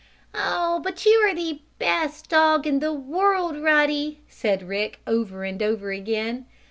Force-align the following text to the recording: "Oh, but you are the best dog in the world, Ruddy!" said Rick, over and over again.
"Oh, 0.33 0.79
but 0.83 1.05
you 1.05 1.11
are 1.27 1.35
the 1.35 1.61
best 1.77 2.27
dog 2.27 2.65
in 2.65 2.79
the 2.79 2.91
world, 2.91 3.57
Ruddy!" 3.61 4.21
said 4.27 4.67
Rick, 4.67 4.99
over 5.05 5.43
and 5.43 5.61
over 5.61 5.91
again. 5.91 6.47